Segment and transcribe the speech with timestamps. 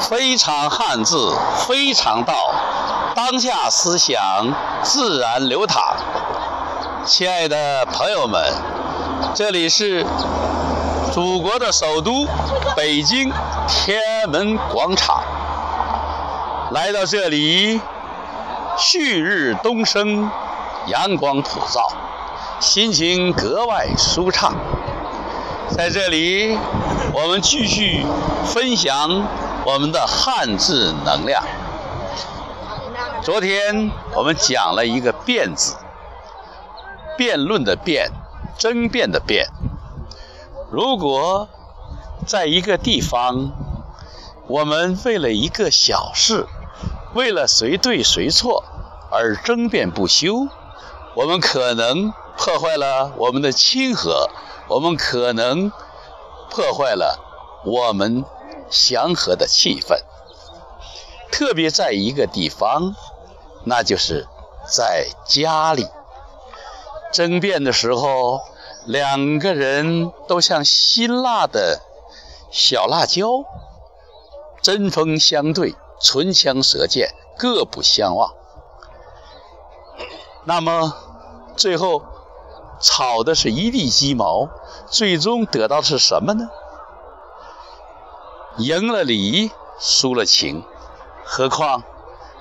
[0.00, 2.34] 非常汉字，非常道，
[3.14, 5.82] 当下思想自然流淌。
[7.04, 8.42] 亲爱的朋友们，
[9.34, 10.04] 这里是
[11.12, 12.26] 祖国的首都
[12.74, 13.30] 北京
[13.68, 15.22] 天安门广场。
[16.70, 17.80] 来到这里，
[18.78, 20.30] 旭日东升，
[20.86, 21.86] 阳光普照，
[22.58, 24.54] 心情格外舒畅。
[25.68, 26.58] 在这里，
[27.12, 28.04] 我们继续
[28.44, 29.24] 分享
[29.64, 31.44] 我们的汉字能量。
[33.22, 35.76] 昨天我们讲了一个“辩”字，
[37.18, 38.10] 辩论的“辩”，
[38.58, 39.48] 争辩的“辩”。
[40.72, 41.48] 如果
[42.26, 43.52] 在一个地方，
[44.46, 46.46] 我们为了一个小事，
[47.14, 48.64] 为了谁对谁错
[49.10, 50.48] 而争辩不休，
[51.14, 54.30] 我们可能破坏了我们的亲和。
[54.68, 55.72] 我们可能
[56.48, 57.18] 破坏了
[57.64, 58.24] 我们
[58.70, 59.98] 祥和的气氛，
[61.30, 62.94] 特别在一个地方，
[63.64, 64.26] 那就是
[64.66, 65.86] 在家里。
[67.12, 68.40] 争辩的时候，
[68.86, 71.82] 两个人都像辛辣的
[72.50, 73.26] 小辣椒，
[74.62, 78.32] 针锋相对，唇枪舌剑，各不相忘。
[80.44, 80.96] 那么
[81.56, 82.02] 最后。
[82.82, 84.48] 吵的是一地鸡毛，
[84.86, 86.48] 最终得到的是什么呢？
[88.58, 90.64] 赢了理，输了情。
[91.24, 91.82] 何况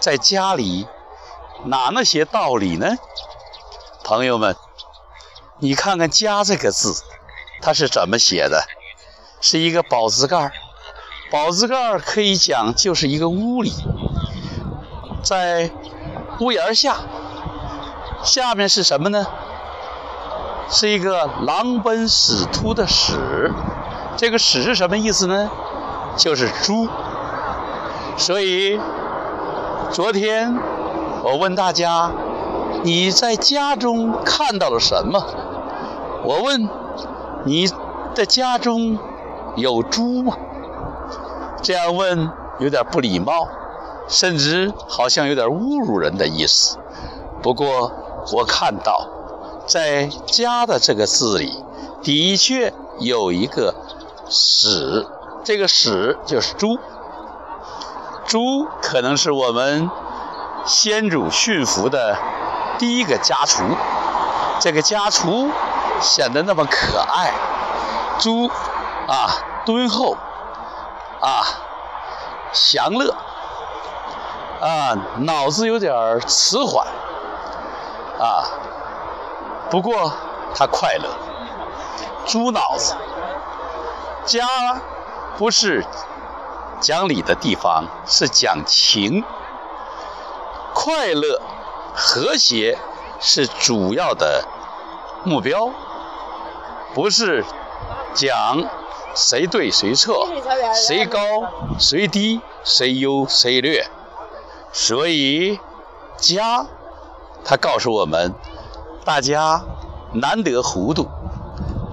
[0.00, 0.86] 在家里，
[1.64, 2.96] 哪那些道理呢？
[4.04, 4.56] 朋友们，
[5.58, 7.02] 你看看“家”这个字，
[7.60, 8.62] 它是怎么写的？
[9.40, 10.52] 是一个宝字盖儿
[11.30, 13.72] 宝字盖儿可以讲就是一个屋里，
[15.22, 15.70] 在
[16.38, 16.98] 屋檐下，
[18.22, 19.26] 下面是什么呢？
[20.70, 23.52] 是一个狼奔屎突的屎，
[24.16, 25.50] 这个屎是什么意思呢？
[26.16, 26.88] 就是猪。
[28.16, 28.80] 所以
[29.90, 30.58] 昨天
[31.22, 32.10] 我问大家，
[32.82, 35.22] 你在家中看到了什么？
[36.24, 36.68] 我问
[37.44, 37.70] 你
[38.14, 38.98] 的家中
[39.56, 40.36] 有猪吗？
[41.62, 43.48] 这样问有点不礼貌，
[44.08, 46.78] 甚至好像有点侮辱人的意思。
[47.42, 47.92] 不过
[48.32, 49.10] 我看到。
[49.66, 51.64] 在“家”的这个字里，
[52.00, 53.74] 的确有一个
[54.30, 55.04] “死”，
[55.46, 56.76] 这个“始”就是猪。
[58.24, 59.88] 猪可能是我们
[60.64, 62.16] 先祖驯服的
[62.78, 63.62] 第一个家畜，
[64.58, 65.48] 这个家畜
[66.00, 67.32] 显得那么可爱。
[68.18, 68.50] 猪
[69.06, 69.30] 啊，
[69.64, 70.16] 敦厚
[71.20, 71.46] 啊，
[72.52, 73.14] 祥乐
[74.60, 75.94] 啊，脑子有点
[76.26, 76.88] 迟缓
[78.18, 78.42] 啊。
[79.70, 80.12] 不过
[80.56, 81.08] 他快乐，
[82.26, 82.96] 猪脑子。
[84.24, 84.44] 家
[85.38, 85.84] 不是
[86.80, 89.22] 讲理的地方，是讲情。
[90.74, 91.40] 快乐、
[91.94, 92.78] 和谐
[93.20, 94.44] 是主要的
[95.24, 95.70] 目标，
[96.94, 97.44] 不是
[98.14, 98.64] 讲
[99.14, 100.28] 谁对谁错，
[100.74, 101.20] 谁高
[101.78, 103.86] 谁低，谁优谁劣。
[104.72, 105.58] 所以
[106.18, 106.66] 家，
[107.44, 108.34] 他告诉我们。
[109.04, 109.62] 大家
[110.14, 111.08] 难得糊涂，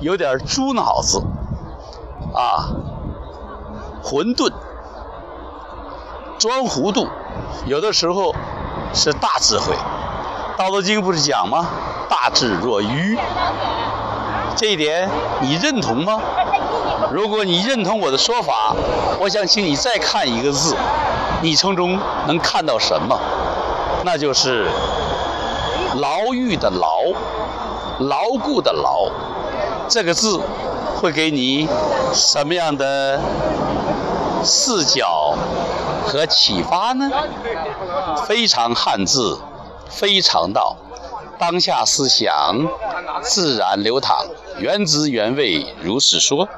[0.00, 1.22] 有点猪脑子
[2.34, 2.72] 啊，
[4.02, 4.52] 混沌，
[6.38, 7.06] 装糊涂，
[7.66, 8.34] 有的时候
[8.92, 9.74] 是大智慧。
[10.58, 11.66] 《道德经》不是讲吗？
[12.08, 13.18] 大智若愚。
[14.56, 15.08] 这一点
[15.40, 16.20] 你认同吗？
[17.12, 18.74] 如果你认同我的说法，
[19.20, 20.76] 我想请你再看一个字，
[21.40, 23.18] 你从中能看到什么？
[24.04, 24.68] 那就是。
[25.96, 26.88] 牢狱的牢，
[27.98, 29.10] 牢固的牢，
[29.88, 30.40] 这个字
[31.02, 31.68] 会给你
[32.14, 33.20] 什么样的
[34.44, 35.36] 视角
[36.06, 37.10] 和启发呢？
[38.28, 39.36] 非常汉字，
[39.90, 40.76] 非常道，
[41.40, 42.56] 当下思想
[43.20, 44.26] 自然流淌，
[44.60, 46.48] 原汁原味如是说。